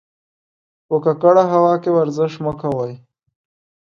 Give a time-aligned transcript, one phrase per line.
[0.87, 2.93] په ککړه هوا کې ورزش مه کوئ.